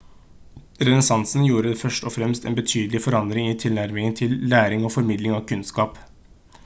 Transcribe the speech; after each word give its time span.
renessansen 0.87 1.43
gjorde 1.47 1.73
først 1.81 2.07
og 2.09 2.15
fremst 2.15 2.47
en 2.51 2.57
betydelig 2.61 3.03
forandring 3.05 3.51
i 3.51 3.59
tilnærmingen 3.65 4.17
til 4.23 4.35
læring 4.55 4.89
og 4.89 4.95
formidling 4.97 5.37
av 5.39 5.47
kunnskap 5.53 6.05